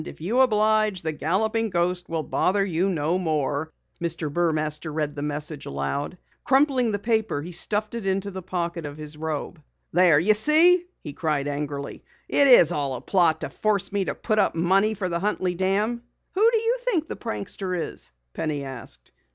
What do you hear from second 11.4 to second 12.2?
angrily.